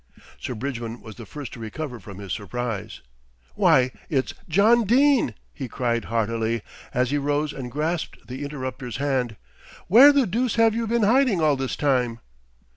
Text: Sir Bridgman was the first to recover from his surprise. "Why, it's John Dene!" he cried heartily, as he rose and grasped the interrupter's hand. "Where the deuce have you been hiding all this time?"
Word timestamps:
Sir 0.39 0.55
Bridgman 0.55 0.99
was 0.99 1.17
the 1.17 1.27
first 1.27 1.53
to 1.53 1.59
recover 1.59 1.99
from 1.99 2.17
his 2.17 2.33
surprise. 2.33 3.01
"Why, 3.53 3.91
it's 4.09 4.33
John 4.49 4.83
Dene!" 4.85 5.35
he 5.53 5.67
cried 5.67 6.05
heartily, 6.05 6.63
as 6.91 7.11
he 7.11 7.19
rose 7.19 7.53
and 7.53 7.69
grasped 7.71 8.25
the 8.27 8.43
interrupter's 8.43 8.97
hand. 8.97 9.35
"Where 9.85 10.11
the 10.11 10.25
deuce 10.25 10.55
have 10.55 10.73
you 10.73 10.87
been 10.87 11.03
hiding 11.03 11.39
all 11.39 11.55
this 11.55 11.75
time?" 11.75 12.17